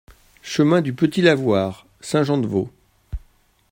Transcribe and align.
Chemin 0.41 0.81
du 0.81 0.93
Petit 0.95 1.21
Lavoir, 1.21 1.85
Saint-Jean-de-Vaux 1.99 2.71